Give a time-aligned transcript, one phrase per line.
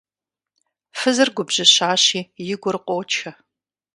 [0.99, 2.21] Фызыр губжьыщащи,
[2.53, 3.29] и гур къочэ.